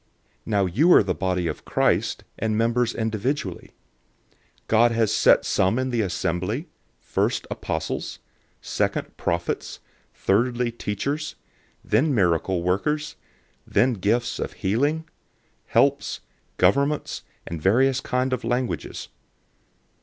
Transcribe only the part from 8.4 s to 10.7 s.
second prophets, third